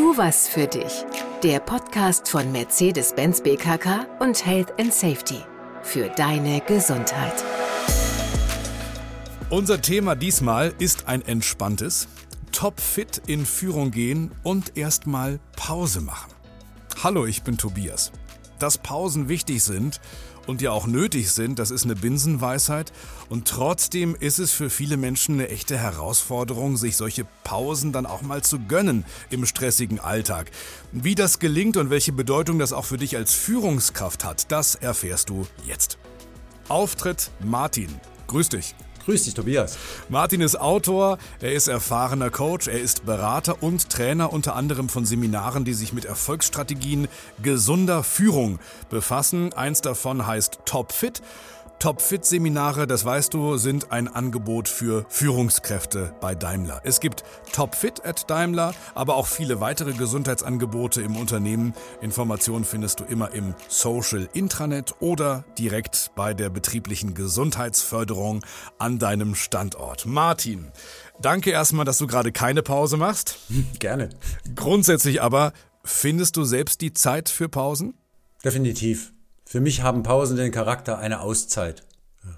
Tu 0.00 0.16
was 0.16 0.48
für 0.48 0.66
dich. 0.66 1.04
Der 1.42 1.60
Podcast 1.60 2.26
von 2.26 2.50
Mercedes-Benz 2.52 3.42
BKK 3.42 4.06
und 4.18 4.46
Health 4.46 4.72
and 4.80 4.94
Safety. 4.94 5.40
Für 5.82 6.08
deine 6.08 6.62
Gesundheit. 6.62 7.44
Unser 9.50 9.82
Thema 9.82 10.14
diesmal 10.14 10.72
ist 10.78 11.06
ein 11.06 11.20
entspanntes. 11.20 12.08
Topfit 12.50 13.20
in 13.26 13.44
Führung 13.44 13.90
gehen 13.90 14.30
und 14.42 14.78
erstmal 14.78 15.38
Pause 15.54 16.00
machen. 16.00 16.32
Hallo, 17.04 17.26
ich 17.26 17.42
bin 17.42 17.58
Tobias. 17.58 18.10
Dass 18.60 18.78
Pausen 18.78 19.28
wichtig 19.28 19.64
sind 19.64 20.00
und 20.46 20.60
ja 20.60 20.70
auch 20.70 20.86
nötig 20.86 21.32
sind, 21.32 21.58
das 21.58 21.70
ist 21.70 21.84
eine 21.84 21.96
Binsenweisheit. 21.96 22.92
Und 23.28 23.48
trotzdem 23.48 24.14
ist 24.14 24.38
es 24.38 24.52
für 24.52 24.70
viele 24.70 24.96
Menschen 24.96 25.34
eine 25.34 25.48
echte 25.48 25.78
Herausforderung, 25.78 26.76
sich 26.76 26.96
solche 26.96 27.26
Pausen 27.42 27.92
dann 27.92 28.06
auch 28.06 28.22
mal 28.22 28.42
zu 28.42 28.60
gönnen 28.60 29.04
im 29.30 29.46
stressigen 29.46 29.98
Alltag. 29.98 30.50
Wie 30.92 31.14
das 31.14 31.38
gelingt 31.38 31.76
und 31.76 31.90
welche 31.90 32.12
Bedeutung 32.12 32.58
das 32.58 32.72
auch 32.72 32.84
für 32.84 32.98
dich 32.98 33.16
als 33.16 33.34
Führungskraft 33.34 34.24
hat, 34.24 34.52
das 34.52 34.74
erfährst 34.74 35.30
du 35.30 35.46
jetzt. 35.66 35.98
Auftritt 36.68 37.30
Martin. 37.42 37.88
Grüß 38.26 38.50
dich. 38.50 38.74
Grüß 39.10 39.24
dich, 39.24 39.34
Tobias. 39.34 39.76
Martin 40.08 40.40
ist 40.40 40.54
Autor, 40.54 41.18
er 41.40 41.52
ist 41.52 41.66
erfahrener 41.66 42.30
Coach, 42.30 42.68
er 42.68 42.78
ist 42.78 43.06
Berater 43.06 43.60
und 43.60 43.90
Trainer 43.90 44.32
unter 44.32 44.54
anderem 44.54 44.88
von 44.88 45.04
Seminaren, 45.04 45.64
die 45.64 45.74
sich 45.74 45.92
mit 45.92 46.04
Erfolgsstrategien 46.04 47.08
gesunder 47.42 48.04
Führung 48.04 48.60
befassen. 48.88 49.52
Eins 49.52 49.80
davon 49.80 50.28
heißt 50.28 50.60
Top 50.64 50.92
Fit. 50.92 51.22
Topfit-Seminare, 51.80 52.86
das 52.86 53.06
weißt 53.06 53.32
du, 53.32 53.56
sind 53.56 53.90
ein 53.90 54.06
Angebot 54.06 54.68
für 54.68 55.06
Führungskräfte 55.08 56.14
bei 56.20 56.34
Daimler. 56.34 56.82
Es 56.84 57.00
gibt 57.00 57.24
Topfit 57.54 58.04
at 58.04 58.28
Daimler, 58.28 58.74
aber 58.94 59.16
auch 59.16 59.26
viele 59.26 59.60
weitere 59.60 59.94
Gesundheitsangebote 59.94 61.00
im 61.00 61.16
Unternehmen. 61.16 61.72
Informationen 62.02 62.66
findest 62.66 63.00
du 63.00 63.04
immer 63.04 63.32
im 63.32 63.54
Social 63.68 64.28
Intranet 64.34 64.94
oder 65.00 65.46
direkt 65.58 66.10
bei 66.14 66.34
der 66.34 66.50
betrieblichen 66.50 67.14
Gesundheitsförderung 67.14 68.44
an 68.76 68.98
deinem 68.98 69.34
Standort. 69.34 70.04
Martin, 70.04 70.70
danke 71.22 71.50
erstmal, 71.50 71.86
dass 71.86 71.96
du 71.96 72.06
gerade 72.06 72.30
keine 72.30 72.62
Pause 72.62 72.98
machst. 72.98 73.38
Gerne. 73.78 74.10
Grundsätzlich 74.54 75.22
aber, 75.22 75.54
findest 75.82 76.36
du 76.36 76.44
selbst 76.44 76.82
die 76.82 76.92
Zeit 76.92 77.30
für 77.30 77.48
Pausen? 77.48 77.94
Definitiv. 78.44 79.14
Für 79.50 79.60
mich 79.60 79.82
haben 79.82 80.04
Pausen 80.04 80.36
den 80.36 80.52
Charakter 80.52 80.98
einer 81.00 81.22
Auszeit. 81.22 81.82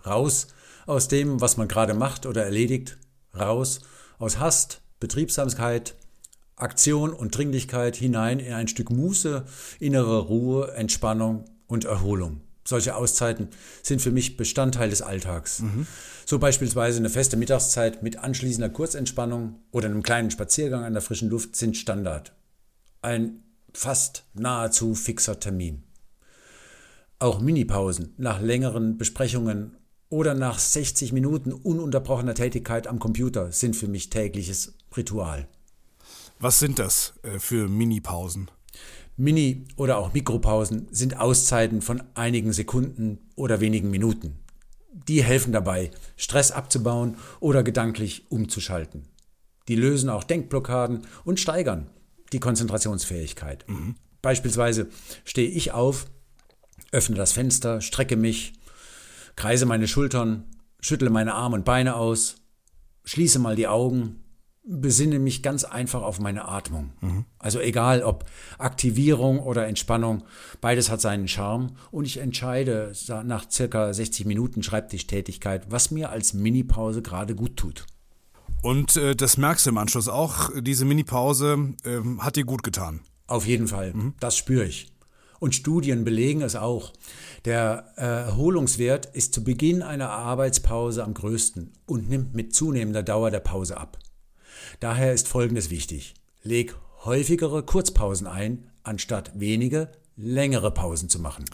Raus 0.06 0.46
aus 0.86 1.08
dem, 1.08 1.42
was 1.42 1.58
man 1.58 1.68
gerade 1.68 1.92
macht 1.92 2.24
oder 2.24 2.42
erledigt. 2.42 2.96
Raus 3.38 3.80
aus 4.18 4.38
Hast, 4.38 4.80
Betriebsamkeit, 4.98 5.94
Aktion 6.56 7.12
und 7.12 7.36
Dringlichkeit 7.36 7.96
hinein 7.96 8.38
in 8.38 8.54
ein 8.54 8.66
Stück 8.66 8.88
Muße, 8.88 9.44
innere 9.78 10.20
Ruhe, 10.20 10.72
Entspannung 10.72 11.44
und 11.66 11.84
Erholung. 11.84 12.40
Solche 12.64 12.96
Auszeiten 12.96 13.48
sind 13.82 14.00
für 14.00 14.10
mich 14.10 14.38
Bestandteil 14.38 14.88
des 14.88 15.02
Alltags. 15.02 15.60
Mhm. 15.60 15.86
So 16.24 16.38
beispielsweise 16.38 16.96
eine 16.96 17.10
feste 17.10 17.36
Mittagszeit 17.36 18.02
mit 18.02 18.20
anschließender 18.20 18.70
Kurzentspannung 18.70 19.56
oder 19.70 19.90
einem 19.90 20.02
kleinen 20.02 20.30
Spaziergang 20.30 20.84
an 20.84 20.94
der 20.94 21.02
frischen 21.02 21.28
Luft 21.28 21.56
sind 21.56 21.76
Standard. 21.76 22.32
Ein 23.02 23.42
fast 23.74 24.24
nahezu 24.32 24.94
fixer 24.94 25.38
Termin. 25.38 25.84
Auch 27.22 27.38
Minipausen 27.38 28.14
nach 28.16 28.40
längeren 28.40 28.98
Besprechungen 28.98 29.76
oder 30.08 30.34
nach 30.34 30.58
60 30.58 31.12
Minuten 31.12 31.52
ununterbrochener 31.52 32.34
Tätigkeit 32.34 32.88
am 32.88 32.98
Computer 32.98 33.52
sind 33.52 33.76
für 33.76 33.86
mich 33.86 34.10
tägliches 34.10 34.74
Ritual. 34.96 35.46
Was 36.40 36.58
sind 36.58 36.80
das 36.80 37.14
äh, 37.22 37.38
für 37.38 37.68
Minipausen? 37.68 38.50
Mini- 39.16 39.66
oder 39.76 39.98
auch 39.98 40.12
Mikropausen 40.12 40.88
sind 40.90 41.16
Auszeiten 41.16 41.80
von 41.80 42.02
einigen 42.14 42.52
Sekunden 42.52 43.20
oder 43.36 43.60
wenigen 43.60 43.92
Minuten. 43.92 44.40
Die 45.06 45.22
helfen 45.22 45.52
dabei, 45.52 45.92
Stress 46.16 46.50
abzubauen 46.50 47.18
oder 47.38 47.62
gedanklich 47.62 48.32
umzuschalten. 48.32 49.04
Die 49.68 49.76
lösen 49.76 50.10
auch 50.10 50.24
Denkblockaden 50.24 51.02
und 51.22 51.38
steigern 51.38 51.86
die 52.32 52.40
Konzentrationsfähigkeit. 52.40 53.64
Mhm. 53.68 53.94
Beispielsweise 54.22 54.88
stehe 55.24 55.48
ich 55.48 55.70
auf, 55.70 56.06
öffne 56.92 57.16
das 57.16 57.32
Fenster, 57.32 57.80
strecke 57.80 58.16
mich, 58.16 58.52
kreise 59.34 59.66
meine 59.66 59.88
Schultern, 59.88 60.44
schüttle 60.80 61.10
meine 61.10 61.34
Arme 61.34 61.56
und 61.56 61.64
Beine 61.64 61.96
aus, 61.96 62.36
schließe 63.04 63.38
mal 63.38 63.56
die 63.56 63.66
Augen, 63.66 64.22
besinne 64.64 65.18
mich 65.18 65.42
ganz 65.42 65.64
einfach 65.64 66.02
auf 66.02 66.20
meine 66.20 66.46
Atmung. 66.46 66.92
Mhm. 67.00 67.24
Also 67.38 67.58
egal 67.58 68.02
ob 68.02 68.24
Aktivierung 68.58 69.40
oder 69.40 69.66
Entspannung, 69.66 70.24
beides 70.60 70.90
hat 70.90 71.00
seinen 71.00 71.26
Charme 71.26 71.72
und 71.90 72.04
ich 72.04 72.18
entscheide 72.18 72.92
nach 73.24 73.50
circa 73.50 73.92
60 73.92 74.26
Minuten 74.26 74.62
Schreibtischtätigkeit, 74.62 75.70
was 75.70 75.90
mir 75.90 76.10
als 76.10 76.34
Minipause 76.34 77.02
gerade 77.02 77.34
gut 77.34 77.56
tut. 77.56 77.86
Und 78.62 78.96
äh, 78.96 79.16
das 79.16 79.36
merkst 79.36 79.66
du 79.66 79.70
im 79.70 79.78
Anschluss 79.78 80.08
auch, 80.08 80.50
diese 80.60 80.84
Minipause 80.84 81.74
äh, 81.84 82.00
hat 82.18 82.36
dir 82.36 82.44
gut 82.44 82.62
getan. 82.62 83.00
Auf 83.26 83.46
jeden 83.46 83.66
Fall, 83.66 83.92
mhm. 83.92 84.14
das 84.20 84.36
spüre 84.36 84.64
ich. 84.64 84.91
Und 85.42 85.56
Studien 85.56 86.04
belegen 86.04 86.40
es 86.40 86.54
auch. 86.54 86.92
Der 87.46 87.94
äh, 87.96 88.02
Erholungswert 88.02 89.06
ist 89.06 89.34
zu 89.34 89.42
Beginn 89.42 89.82
einer 89.82 90.08
Arbeitspause 90.08 91.02
am 91.02 91.14
größten 91.14 91.72
und 91.84 92.08
nimmt 92.08 92.32
mit 92.32 92.54
zunehmender 92.54 93.02
Dauer 93.02 93.32
der 93.32 93.40
Pause 93.40 93.76
ab. 93.76 93.98
Daher 94.78 95.12
ist 95.12 95.26
Folgendes 95.26 95.68
wichtig. 95.68 96.14
Leg 96.44 96.76
häufigere 97.04 97.64
Kurzpausen 97.64 98.28
ein, 98.28 98.70
anstatt 98.84 99.32
wenige 99.34 99.90
längere 100.14 100.70
Pausen 100.70 101.08
zu 101.08 101.18
machen. 101.18 101.44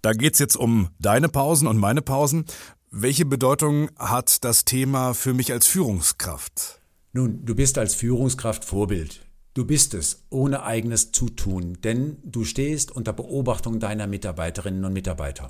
Da 0.00 0.14
geht 0.14 0.32
es 0.32 0.38
jetzt 0.38 0.56
um 0.56 0.88
deine 0.98 1.28
Pausen 1.28 1.68
und 1.68 1.76
meine 1.76 2.00
Pausen. 2.00 2.46
Welche 2.90 3.26
Bedeutung 3.26 3.90
hat 3.98 4.44
das 4.44 4.64
Thema 4.64 5.12
für 5.12 5.34
mich 5.34 5.52
als 5.52 5.66
Führungskraft? 5.66 6.80
Nun, 7.12 7.44
du 7.44 7.54
bist 7.54 7.76
als 7.76 7.94
Führungskraft 7.94 8.64
Vorbild. 8.64 9.20
Du 9.54 9.64
bist 9.64 9.94
es 9.94 10.26
ohne 10.30 10.62
eigenes 10.62 11.12
Zutun, 11.12 11.78
denn 11.82 12.18
du 12.22 12.44
stehst 12.44 12.92
unter 12.92 13.12
Beobachtung 13.12 13.80
deiner 13.80 14.06
Mitarbeiterinnen 14.06 14.84
und 14.84 14.92
Mitarbeiter. 14.92 15.48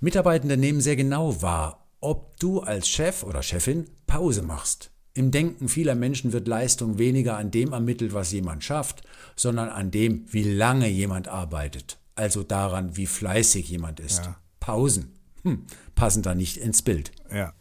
Mitarbeitende 0.00 0.56
nehmen 0.56 0.80
sehr 0.80 0.96
genau 0.96 1.42
wahr, 1.42 1.86
ob 2.00 2.38
du 2.38 2.60
als 2.60 2.88
Chef 2.88 3.22
oder 3.22 3.42
Chefin 3.42 3.86
Pause 4.06 4.42
machst. 4.42 4.90
Im 5.12 5.30
Denken 5.30 5.68
vieler 5.68 5.94
Menschen 5.94 6.32
wird 6.32 6.48
Leistung 6.48 6.98
weniger 6.98 7.36
an 7.36 7.50
dem 7.50 7.72
ermittelt, 7.72 8.14
was 8.14 8.32
jemand 8.32 8.64
schafft, 8.64 9.02
sondern 9.36 9.68
an 9.68 9.90
dem, 9.90 10.24
wie 10.32 10.42
lange 10.42 10.88
jemand 10.88 11.28
arbeitet. 11.28 11.98
Also 12.16 12.42
daran, 12.42 12.96
wie 12.96 13.06
fleißig 13.06 13.68
jemand 13.68 14.00
ist. 14.00 14.24
Ja. 14.24 14.36
Pausen 14.60 15.14
hm, 15.42 15.66
passen 15.94 16.22
da 16.22 16.34
nicht 16.34 16.56
ins 16.56 16.82
Bild. 16.82 17.12
Ja. 17.32 17.52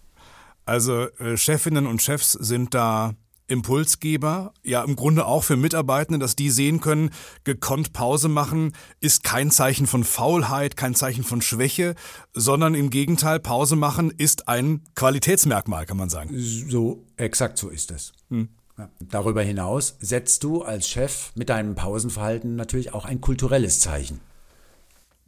Also 0.66 1.10
äh, 1.20 1.38
Chefinnen 1.38 1.86
und 1.86 2.02
Chefs 2.02 2.32
sind 2.32 2.74
da 2.74 3.14
Impulsgeber, 3.54 4.54
ja 4.64 4.84
im 4.84 4.96
Grunde 4.96 5.26
auch 5.26 5.44
für 5.44 5.56
Mitarbeitende, 5.56 6.20
dass 6.20 6.36
die 6.36 6.50
sehen 6.50 6.82
können, 6.82 7.12
gekonnt 7.46 7.94
Pause 7.94 8.28
machen 8.28 8.74
ist 9.00 9.24
kein 9.24 9.52
Zeichen 9.52 9.88
von 9.88 10.04
Faulheit, 10.04 10.76
kein 10.76 10.96
Zeichen 10.96 11.24
von 11.24 11.42
Schwäche, 11.42 11.96
sondern 12.34 12.76
im 12.76 12.90
Gegenteil, 12.90 13.40
Pause 13.40 13.76
machen 13.76 14.12
ist 14.12 14.48
ein 14.48 14.82
Qualitätsmerkmal, 14.96 15.86
kann 15.86 15.98
man 15.98 16.10
sagen. 16.10 16.32
So, 16.38 17.06
exakt 17.16 17.58
so 17.58 17.70
ist 17.70 17.92
es. 17.92 18.12
Hm. 18.30 18.50
Ja. 18.78 18.90
Darüber 19.10 19.44
hinaus 19.44 19.98
setzt 20.00 20.44
du 20.44 20.64
als 20.64 20.90
Chef 20.90 21.32
mit 21.36 21.50
deinem 21.50 21.76
Pausenverhalten 21.76 22.56
natürlich 22.56 22.94
auch 22.94 23.06
ein 23.06 23.22
kulturelles 23.22 23.80
Zeichen. 23.80 24.20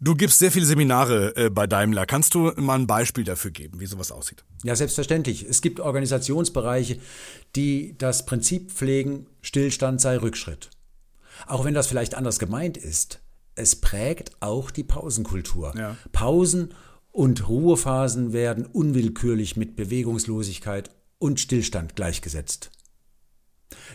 Du 0.06 0.14
gibst 0.14 0.38
sehr 0.38 0.52
viele 0.52 0.68
Seminare 0.68 1.36
äh, 1.36 1.50
bei 1.50 1.66
Daimler. 1.66 2.06
Kannst 2.06 2.36
du 2.36 2.52
mal 2.58 2.78
ein 2.78 2.86
Beispiel 2.86 3.24
dafür 3.24 3.50
geben, 3.50 3.80
wie 3.80 3.88
sowas 3.88 4.12
aussieht? 4.12 4.46
Ja, 4.64 4.76
selbstverständlich. 4.76 5.44
Es 5.50 5.62
gibt 5.62 5.80
Organisationsbereiche, 5.80 7.00
die 7.56 7.98
das 7.98 8.28
Prinzip 8.28 8.72
pflegen, 8.72 9.26
Stillstand 9.42 10.00
sei 10.00 10.18
Rückschritt. 10.18 10.70
Auch 11.48 11.66
wenn 11.66 11.74
das 11.74 11.88
vielleicht 11.88 12.14
anders 12.14 12.38
gemeint 12.38 12.78
ist, 12.78 13.20
es 13.56 13.76
prägt 13.78 14.32
auch 14.42 14.70
die 14.70 14.84
Pausenkultur. 14.84 15.74
Ja. 15.76 15.98
Pausen 16.12 16.76
und 17.12 17.50
Ruhephasen 17.50 18.32
werden 18.32 18.68
unwillkürlich 18.68 19.58
mit 19.58 19.76
Bewegungslosigkeit 19.76 20.92
und 21.18 21.40
Stillstand 21.40 21.96
gleichgesetzt. 21.96 22.70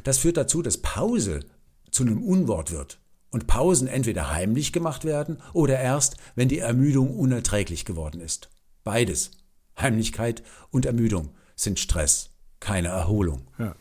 Das 0.03 0.19
führt 0.19 0.39
dazu, 0.39 0.61
dass 0.61 0.79
Pause 0.79 1.45
zu 1.93 2.03
einem 2.03 2.21
Unwort 2.21 2.73
wird 2.73 2.99
und 3.31 3.47
Pausen 3.47 3.89
entweder 3.89 4.33
heimlich 4.33 4.73
gemacht 4.73 5.05
werden 5.05 5.39
oder 5.53 5.79
erst, 5.79 6.17
wenn 6.35 6.49
die 6.49 6.59
Ermüdung 6.59 7.17
unerträglich 7.17 7.85
geworden 7.85 8.21
ist. 8.21 8.51
Beides, 8.85 9.31
Heimlichkeit 9.79 10.43
und 10.71 10.87
Ermüdung, 10.87 11.31
sind 11.57 11.79
Stress, 11.79 12.31
keine 12.59 12.89
Erholung. 12.89 13.43
Ja. 13.59 13.75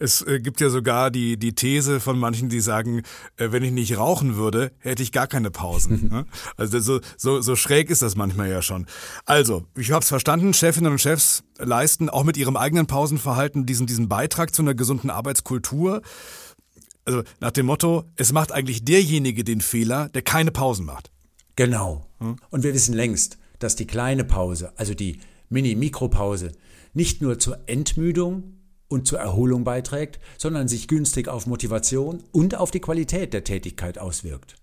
Es 0.00 0.22
äh, 0.22 0.38
gibt 0.40 0.60
ja 0.60 0.70
sogar 0.70 1.10
die, 1.10 1.36
die 1.36 1.54
These 1.54 2.00
von 2.00 2.18
manchen, 2.18 2.48
die 2.48 2.60
sagen, 2.60 3.02
äh, 3.36 3.50
wenn 3.50 3.64
ich 3.64 3.72
nicht 3.72 3.98
rauchen 3.98 4.36
würde, 4.36 4.70
hätte 4.78 5.02
ich 5.02 5.12
gar 5.12 5.26
keine 5.26 5.50
Pausen. 5.50 6.08
ne? 6.12 6.26
Also 6.56 6.78
so, 6.78 7.00
so, 7.16 7.40
so 7.40 7.56
schräg 7.56 7.90
ist 7.90 8.02
das 8.02 8.16
manchmal 8.16 8.48
ja 8.48 8.62
schon. 8.62 8.86
Also, 9.24 9.64
ich 9.76 9.90
habe 9.90 10.02
es 10.02 10.08
verstanden, 10.08 10.54
Chefinnen 10.54 10.92
und 10.92 11.00
Chefs 11.00 11.42
leisten 11.58 12.08
auch 12.08 12.24
mit 12.24 12.36
ihrem 12.36 12.56
eigenen 12.56 12.86
Pausenverhalten 12.86 13.66
diesen, 13.66 13.86
diesen 13.86 14.08
Beitrag 14.08 14.54
zu 14.54 14.62
einer 14.62 14.74
gesunden 14.74 15.10
Arbeitskultur. 15.10 16.02
Also 17.08 17.22
nach 17.40 17.52
dem 17.52 17.64
Motto, 17.64 18.04
es 18.16 18.32
macht 18.32 18.52
eigentlich 18.52 18.84
derjenige 18.84 19.42
den 19.42 19.62
Fehler, 19.62 20.10
der 20.10 20.20
keine 20.20 20.50
Pausen 20.50 20.84
macht. 20.84 21.10
Genau. 21.56 22.06
Und 22.50 22.64
wir 22.64 22.74
wissen 22.74 22.92
längst, 22.94 23.38
dass 23.60 23.76
die 23.76 23.86
kleine 23.86 24.24
Pause, 24.24 24.74
also 24.76 24.92
die 24.92 25.20
Mini-Mikropause, 25.48 26.52
nicht 26.92 27.22
nur 27.22 27.38
zur 27.38 27.60
Entmüdung 27.66 28.58
und 28.88 29.06
zur 29.06 29.20
Erholung 29.20 29.64
beiträgt, 29.64 30.20
sondern 30.36 30.68
sich 30.68 30.86
günstig 30.86 31.28
auf 31.28 31.46
Motivation 31.46 32.22
und 32.30 32.54
auf 32.56 32.70
die 32.70 32.80
Qualität 32.80 33.32
der 33.32 33.42
Tätigkeit 33.42 33.96
auswirkt. 33.98 34.56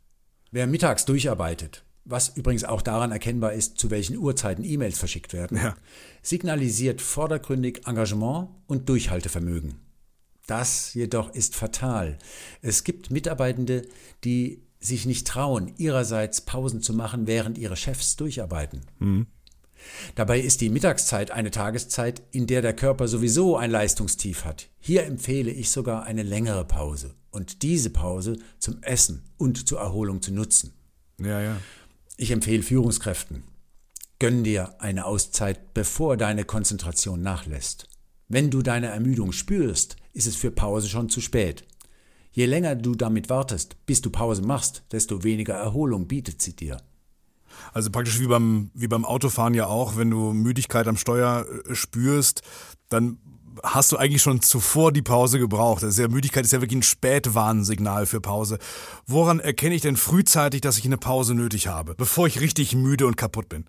Wer 0.51 0.67
mittags 0.67 1.05
durcharbeitet, 1.05 1.83
was 2.03 2.29
übrigens 2.37 2.63
auch 2.63 2.83
daran 2.83 3.11
erkennbar 3.11 3.53
ist, 3.53 3.79
zu 3.79 3.89
welchen 3.89 4.17
Uhrzeiten 4.17 4.63
E-Mails 4.63 4.99
verschickt 4.99 5.33
werden, 5.33 5.57
Ja. 5.57 5.73
signalisiert 6.21 7.01
vordergründig 7.01 7.87
Engagement 7.87 8.49
und 8.67 8.87
Durchhaltevermögen. 8.87 9.79
Das 10.47 10.93
jedoch 10.93 11.33
ist 11.33 11.55
fatal. 11.55 12.17
Es 12.61 12.83
gibt 12.83 13.11
Mitarbeitende, 13.11 13.87
die 14.23 14.61
sich 14.79 15.05
nicht 15.05 15.27
trauen, 15.27 15.73
ihrerseits 15.77 16.41
Pausen 16.41 16.81
zu 16.81 16.93
machen, 16.93 17.27
während 17.27 17.57
ihre 17.57 17.75
Chefs 17.75 18.15
durcharbeiten. 18.15 18.81
Dabei 20.15 20.39
ist 20.39 20.61
die 20.61 20.69
Mittagszeit 20.69 21.31
eine 21.31 21.51
Tageszeit, 21.51 22.21
in 22.31 22.47
der 22.47 22.61
der 22.61 22.75
Körper 22.75 23.07
sowieso 23.07 23.57
ein 23.57 23.71
Leistungstief 23.71 24.45
hat. 24.45 24.69
Hier 24.79 25.03
empfehle 25.05 25.51
ich 25.51 25.69
sogar 25.69 26.03
eine 26.03 26.23
längere 26.23 26.65
Pause 26.65 27.15
und 27.31 27.61
diese 27.63 27.89
Pause 27.89 28.37
zum 28.59 28.81
Essen 28.83 29.23
und 29.37 29.67
zur 29.67 29.79
Erholung 29.79 30.21
zu 30.21 30.31
nutzen. 30.31 30.73
Ja, 31.19 31.41
ja. 31.41 31.57
Ich 32.17 32.31
empfehle 32.31 32.63
Führungskräften, 32.63 33.43
gönn 34.19 34.43
dir 34.43 34.75
eine 34.79 35.05
Auszeit, 35.05 35.73
bevor 35.73 36.17
deine 36.17 36.45
Konzentration 36.45 37.21
nachlässt. 37.21 37.89
Wenn 38.27 38.49
du 38.49 38.61
deine 38.61 38.87
Ermüdung 38.87 39.31
spürst, 39.31 39.97
ist 40.13 40.27
es 40.27 40.35
für 40.35 40.51
Pause 40.51 40.89
schon 40.89 41.09
zu 41.09 41.21
spät. 41.21 41.63
Je 42.31 42.47
länger 42.47 42.75
du 42.75 42.95
damit 42.95 43.29
wartest, 43.29 43.77
bis 43.85 44.01
du 44.01 44.09
Pause 44.09 44.41
machst, 44.41 44.83
desto 44.91 45.23
weniger 45.23 45.53
Erholung 45.53 46.07
bietet 46.07 46.41
sie 46.41 46.55
dir. 46.55 46.77
Also 47.71 47.91
praktisch 47.91 48.19
wie 48.19 48.27
beim, 48.27 48.71
wie 48.73 48.87
beim 48.87 49.05
Autofahren 49.05 49.53
ja 49.53 49.67
auch, 49.67 49.95
wenn 49.95 50.09
du 50.09 50.33
Müdigkeit 50.33 50.87
am 50.87 50.97
Steuer 50.97 51.45
äh, 51.47 51.75
spürst, 51.75 52.41
dann 52.89 53.19
hast 53.63 53.91
du 53.91 53.97
eigentlich 53.97 54.21
schon 54.21 54.41
zuvor 54.41 54.91
die 54.91 55.01
Pause 55.01 55.39
gebraucht. 55.39 55.83
Das 55.83 55.91
ist 55.91 55.99
ja, 55.99 56.07
Müdigkeit 56.07 56.43
ist 56.43 56.51
ja 56.51 56.61
wirklich 56.61 56.79
ein 56.79 56.83
Spätwarnsignal 56.83 58.05
für 58.05 58.19
Pause. 58.19 58.59
Woran 59.05 59.39
erkenne 59.39 59.75
ich 59.75 59.81
denn 59.81 59.95
frühzeitig, 59.95 60.61
dass 60.61 60.77
ich 60.77 60.85
eine 60.85 60.97
Pause 60.97 61.35
nötig 61.35 61.67
habe, 61.67 61.95
bevor 61.95 62.27
ich 62.27 62.41
richtig 62.41 62.75
müde 62.75 63.07
und 63.07 63.17
kaputt 63.17 63.47
bin? 63.47 63.65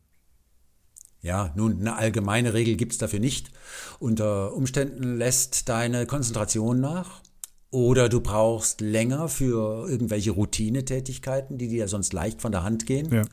Ja, 1.22 1.52
nun, 1.56 1.80
eine 1.80 1.96
allgemeine 1.96 2.54
Regel 2.54 2.76
gibt's 2.76 2.98
dafür 2.98 3.20
nicht. 3.20 3.50
Unter 3.98 4.54
Umständen 4.54 5.16
lässt 5.16 5.68
deine 5.68 6.06
Konzentration 6.06 6.80
nach 6.80 7.22
oder 7.70 8.08
du 8.08 8.20
brauchst 8.20 8.80
länger 8.80 9.28
für 9.28 9.88
irgendwelche 9.88 10.30
Routinetätigkeiten, 10.30 11.58
die 11.58 11.68
dir 11.68 11.88
sonst 11.88 12.12
leicht 12.12 12.40
von 12.40 12.52
der 12.52 12.62
Hand 12.62 12.86
gehen. 12.86 13.12
Ja. 13.12 13.24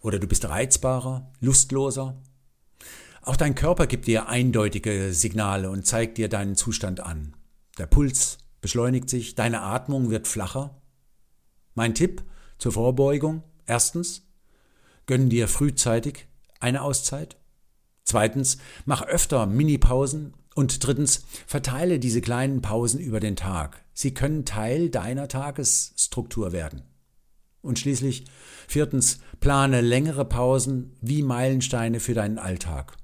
Oder 0.00 0.18
du 0.18 0.26
bist 0.26 0.48
reizbarer, 0.48 1.30
lustloser. 1.40 2.16
Auch 3.22 3.36
dein 3.36 3.54
Körper 3.54 3.86
gibt 3.86 4.06
dir 4.06 4.28
eindeutige 4.28 5.12
Signale 5.12 5.70
und 5.70 5.86
zeigt 5.86 6.18
dir 6.18 6.28
deinen 6.28 6.56
Zustand 6.56 7.00
an. 7.00 7.34
Der 7.78 7.86
Puls 7.86 8.38
beschleunigt 8.60 9.10
sich, 9.10 9.34
deine 9.34 9.62
Atmung 9.62 10.10
wird 10.10 10.28
flacher. 10.28 10.80
Mein 11.74 11.94
Tipp 11.94 12.22
zur 12.58 12.72
Vorbeugung. 12.72 13.42
Erstens, 13.66 14.22
gönn 15.06 15.28
dir 15.28 15.46
frühzeitig 15.48 16.26
eine 16.60 16.82
Auszeit. 16.82 17.36
Zweitens, 18.04 18.58
mach 18.84 19.02
öfter 19.02 19.46
Minipausen. 19.46 20.34
Und 20.54 20.84
drittens, 20.84 21.24
verteile 21.46 21.98
diese 21.98 22.20
kleinen 22.20 22.62
Pausen 22.62 22.98
über 22.98 23.20
den 23.20 23.36
Tag. 23.36 23.84
Sie 23.94 24.12
können 24.12 24.44
Teil 24.44 24.90
deiner 24.90 25.28
Tagesstruktur 25.28 26.52
werden. 26.52 26.82
Und 27.60 27.78
schließlich, 27.78 28.24
viertens, 28.66 29.18
plane 29.40 29.80
längere 29.80 30.24
Pausen 30.24 30.96
wie 31.00 31.22
Meilensteine 31.22 32.00
für 32.00 32.14
deinen 32.14 32.38
Alltag. 32.38 32.96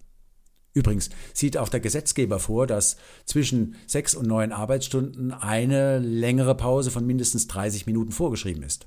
Übrigens 0.72 1.10
sieht 1.32 1.56
auch 1.56 1.68
der 1.68 1.80
Gesetzgeber 1.80 2.40
vor, 2.40 2.66
dass 2.66 2.96
zwischen 3.24 3.76
sechs 3.86 4.14
und 4.14 4.26
neun 4.26 4.52
Arbeitsstunden 4.52 5.32
eine 5.32 6.00
längere 6.00 6.56
Pause 6.56 6.90
von 6.90 7.06
mindestens 7.06 7.46
30 7.46 7.86
Minuten 7.86 8.10
vorgeschrieben 8.10 8.64
ist. 8.64 8.86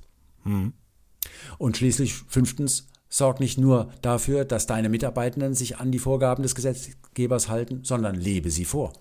Und 1.56 1.76
schließlich 1.78 2.14
fünftens, 2.14 2.88
sorg 3.08 3.40
nicht 3.40 3.58
nur 3.58 3.90
dafür, 4.02 4.44
dass 4.44 4.66
deine 4.66 4.88
Mitarbeitenden 4.88 5.54
sich 5.54 5.78
an 5.78 5.92
die 5.92 5.98
Vorgaben 5.98 6.42
des 6.42 6.54
Gesetzgebers 6.54 7.48
halten, 7.48 7.80
sondern 7.82 8.14
lebe 8.14 8.50
sie 8.50 8.64
vor. 8.64 8.92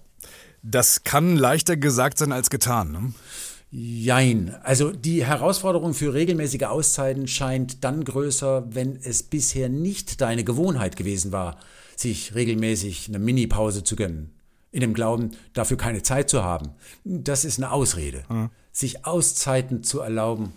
Das 0.64 1.04
kann 1.04 1.36
leichter 1.36 1.78
gesagt 1.78 2.18
sein 2.18 2.32
als 2.32 2.50
getan. 2.50 2.92
Ne? 2.92 3.14
Jein. 3.70 4.56
Also 4.64 4.92
die 4.92 5.26
Herausforderung 5.26 5.94
für 5.94 6.14
regelmäßige 6.14 6.64
Auszeiten 6.64 7.28
scheint 7.28 7.84
dann 7.84 8.04
größer, 8.04 8.66
wenn 8.70 8.96
es 8.96 9.24
bisher 9.24 9.70
nicht 9.70 10.22
deine 10.22 10.44
Gewohnheit 10.44 10.96
gewesen 10.96 11.32
war, 11.32 11.58
sich 11.96 12.34
regelmäßig 12.34 13.10
eine 13.10 13.20
Mini-Pause 13.20 13.84
zu 13.84 13.96
gönnen. 13.96 14.32
In 14.72 14.82
dem 14.82 14.94
Glauben, 14.94 15.32
dafür 15.54 15.78
keine 15.78 16.04
Zeit 16.04 16.30
zu 16.30 16.44
haben. 16.44 16.70
Das 17.04 17.46
ist 17.46 17.58
eine 17.58 17.72
Ausrede. 17.72 18.24
Sich 18.72 19.06
Auszeiten 19.06 19.84
zu 19.84 20.02
erlauben, 20.02 20.54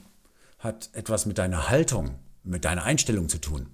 hat 0.58 0.90
etwas 0.92 1.26
mit 1.26 1.38
deiner 1.38 1.68
Haltung, 1.68 2.10
mit 2.44 2.64
deiner 2.64 2.84
Einstellung 2.84 3.28
zu 3.28 3.38
tun. 3.38 3.66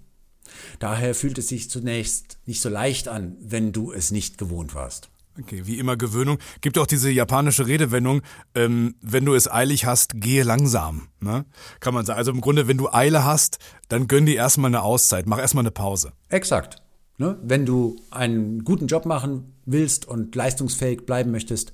Daher 0.79 1.15
fühlt 1.15 1.39
es 1.39 1.49
sich 1.49 1.71
zunächst 1.71 2.39
nicht 2.47 2.61
so 2.61 2.69
leicht 2.69 3.09
an, 3.09 3.37
wenn 3.41 3.73
du 3.73 3.93
es 3.93 4.11
nicht 4.11 4.39
gewohnt 4.39 4.75
warst. 4.75 5.11
Okay, 5.39 5.67
wie 5.67 5.79
immer 5.79 5.97
Gewöhnung. 5.97 6.39
Gibt 6.63 6.79
auch 6.79 6.87
diese 6.87 7.11
japanische 7.11 7.67
Redewendung, 7.67 8.23
ähm, 8.55 8.95
wenn 9.03 9.25
du 9.27 9.35
es 9.35 9.51
eilig 9.51 9.85
hast, 9.85 10.13
gehe 10.21 10.45
langsam. 10.45 11.09
Ne? 11.21 11.45
Kann 11.81 11.93
man 11.93 12.07
sagen. 12.07 12.19
Also 12.19 12.31
im 12.31 12.41
Grunde, 12.41 12.69
wenn 12.69 12.79
du 12.79 12.91
Eile 12.91 13.25
hast, 13.25 13.59
dann 13.89 14.09
gönn 14.09 14.25
dir 14.25 14.37
erstmal 14.37 14.71
eine 14.71 14.83
Auszeit, 14.83 15.27
mach 15.27 15.39
erstmal 15.39 15.63
eine 15.63 15.73
Pause. 15.73 16.13
Exakt. 16.31 16.83
Ne? 17.19 17.39
Wenn 17.43 17.67
du 17.67 17.97
einen 18.11 18.65
guten 18.65 18.87
Job 18.87 19.05
machen 19.05 19.53
willst 19.67 20.07
und 20.07 20.35
leistungsfähig 20.35 21.05
bleiben 21.05 21.33
möchtest, 21.33 21.73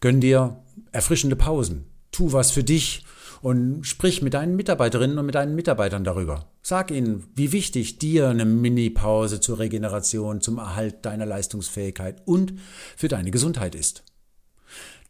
gönn 0.00 0.20
dir 0.20 0.62
erfrischende 0.92 1.36
Pausen. 1.36 1.86
Tu 2.12 2.32
was 2.32 2.52
für 2.52 2.62
dich 2.62 3.04
und 3.42 3.84
sprich 3.84 4.22
mit 4.22 4.34
deinen 4.34 4.54
Mitarbeiterinnen 4.54 5.18
und 5.18 5.26
mit 5.26 5.34
deinen 5.34 5.56
Mitarbeitern 5.56 6.04
darüber. 6.04 6.48
Sag 6.62 6.92
ihnen, 6.92 7.26
wie 7.34 7.50
wichtig 7.50 7.98
dir 7.98 8.28
eine 8.28 8.44
Mini-Pause 8.44 9.40
zur 9.40 9.58
Regeneration, 9.58 10.40
zum 10.40 10.58
Erhalt 10.58 11.04
deiner 11.04 11.26
Leistungsfähigkeit 11.26 12.22
und 12.24 12.54
für 12.96 13.08
deine 13.08 13.32
Gesundheit 13.32 13.74
ist. 13.74 14.04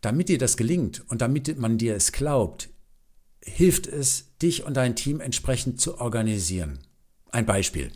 Damit 0.00 0.30
dir 0.30 0.38
das 0.38 0.56
gelingt 0.56 1.04
und 1.08 1.20
damit 1.20 1.58
man 1.58 1.76
dir 1.76 1.94
es 1.94 2.10
glaubt, 2.10 2.70
hilft 3.44 3.86
es, 3.86 4.32
dich 4.40 4.64
und 4.64 4.76
dein 4.78 4.96
Team 4.96 5.20
entsprechend 5.20 5.80
zu 5.80 5.98
organisieren. 6.00 6.78
Ein 7.30 7.44
Beispiel. 7.44 7.92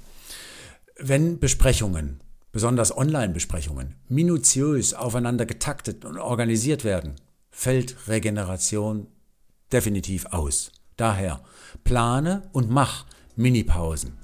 Wenn 0.98 1.38
Besprechungen, 1.38 2.20
besonders 2.52 2.96
Online-Besprechungen, 2.96 3.96
minutiös 4.08 4.92
aufeinander 4.92 5.46
getaktet 5.46 6.04
und 6.04 6.18
organisiert 6.18 6.84
werden, 6.84 7.16
fällt 7.50 8.06
Regeneration 8.06 9.06
definitiv 9.72 10.26
aus. 10.26 10.72
Daher 10.96 11.40
plane 11.84 12.48
und 12.52 12.70
mach 12.70 13.06
Minipausen. 13.36 14.16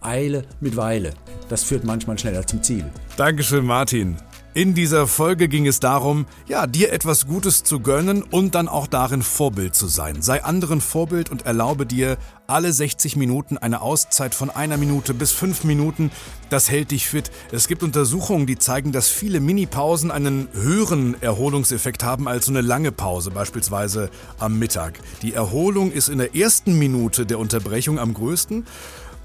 Eile 0.00 0.42
mit 0.60 0.76
Weile. 0.76 1.14
Das 1.48 1.62
führt 1.62 1.84
manchmal 1.84 2.18
schneller 2.18 2.46
zum 2.46 2.62
Ziel. 2.62 2.84
Dankeschön, 3.16 3.64
Martin. 3.64 4.16
In 4.54 4.74
dieser 4.74 5.06
Folge 5.06 5.48
ging 5.48 5.66
es 5.66 5.80
darum, 5.80 6.26
ja, 6.46 6.66
dir 6.66 6.92
etwas 6.92 7.26
Gutes 7.26 7.64
zu 7.64 7.80
gönnen 7.80 8.22
und 8.22 8.54
dann 8.54 8.68
auch 8.68 8.86
darin 8.86 9.22
Vorbild 9.22 9.74
zu 9.74 9.86
sein. 9.86 10.20
Sei 10.20 10.44
anderen 10.44 10.82
Vorbild 10.82 11.30
und 11.30 11.46
erlaube 11.46 11.86
dir 11.86 12.18
alle 12.46 12.70
60 12.70 13.16
Minuten 13.16 13.56
eine 13.56 13.80
Auszeit 13.80 14.34
von 14.34 14.50
einer 14.50 14.76
Minute 14.76 15.14
bis 15.14 15.32
fünf 15.32 15.64
Minuten. 15.64 16.10
Das 16.50 16.70
hält 16.70 16.90
dich 16.90 17.08
fit. 17.08 17.30
Es 17.50 17.66
gibt 17.66 17.82
Untersuchungen, 17.82 18.46
die 18.46 18.58
zeigen, 18.58 18.92
dass 18.92 19.08
viele 19.08 19.40
Minipausen 19.40 20.10
einen 20.10 20.48
höheren 20.52 21.16
Erholungseffekt 21.22 22.04
haben 22.04 22.28
als 22.28 22.44
so 22.44 22.52
eine 22.52 22.60
lange 22.60 22.92
Pause, 22.92 23.30
beispielsweise 23.30 24.10
am 24.38 24.58
Mittag. 24.58 25.00
Die 25.22 25.32
Erholung 25.32 25.92
ist 25.92 26.10
in 26.10 26.18
der 26.18 26.36
ersten 26.36 26.78
Minute 26.78 27.24
der 27.24 27.38
Unterbrechung 27.38 27.98
am 27.98 28.12
größten. 28.12 28.66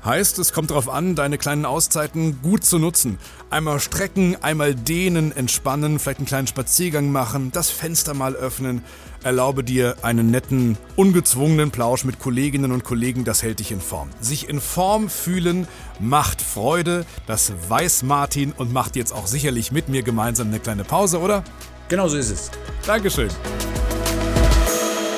Heißt, 0.05 0.39
es 0.39 0.53
kommt 0.53 0.69
darauf 0.69 0.89
an, 0.89 1.15
deine 1.15 1.37
kleinen 1.37 1.65
Auszeiten 1.65 2.41
gut 2.41 2.63
zu 2.63 2.79
nutzen. 2.79 3.17
Einmal 3.49 3.79
strecken, 3.79 4.37
einmal 4.41 4.75
dehnen, 4.75 5.35
entspannen, 5.35 5.99
vielleicht 5.99 6.19
einen 6.19 6.27
kleinen 6.27 6.47
Spaziergang 6.47 7.11
machen, 7.11 7.51
das 7.51 7.69
Fenster 7.69 8.13
mal 8.13 8.35
öffnen. 8.35 8.83
Erlaube 9.23 9.63
dir 9.63 9.95
einen 10.03 10.29
netten, 10.31 10.77
ungezwungenen 10.95 11.71
Plausch 11.71 12.05
mit 12.05 12.19
Kolleginnen 12.19 12.71
und 12.71 12.83
Kollegen, 12.83 13.25
das 13.25 13.41
hält 13.41 13.59
dich 13.59 13.71
in 13.71 13.81
Form. 13.81 14.09
Sich 14.21 14.47
in 14.47 14.61
Form 14.61 15.09
fühlen 15.09 15.67
macht 15.99 16.41
Freude, 16.41 17.05
das 17.25 17.51
weiß 17.67 18.03
Martin 18.03 18.53
und 18.53 18.71
macht 18.71 18.95
jetzt 18.95 19.11
auch 19.11 19.27
sicherlich 19.27 19.71
mit 19.71 19.89
mir 19.89 20.03
gemeinsam 20.03 20.47
eine 20.47 20.59
kleine 20.59 20.83
Pause, 20.83 21.19
oder? 21.19 21.43
Genau 21.89 22.07
so 22.07 22.17
ist 22.17 22.29
es. 22.29 22.51
Dankeschön. 22.85 23.29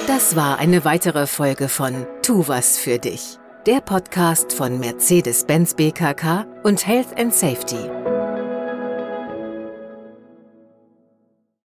Das 0.08 0.36
war 0.36 0.58
eine 0.58 0.86
weitere 0.86 1.28
Folge 1.28 1.70
von 1.70 2.06
Tu 2.22 2.48
was 2.48 2.78
für 2.78 2.98
dich. 2.98 3.39
Der 3.66 3.82
Podcast 3.82 4.54
von 4.54 4.80
Mercedes-Benz 4.80 5.74
BKK 5.74 6.46
und 6.64 6.88
Health 6.88 7.20
and 7.20 7.34
Safety. 7.34 7.99